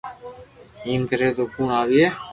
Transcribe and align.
ايم 0.87 1.01
ڪري 1.09 1.27
تو 1.37 1.43
ڪوڻ 1.53 1.67
آوئي 1.81 2.05